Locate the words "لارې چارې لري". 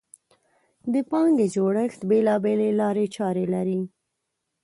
2.81-3.81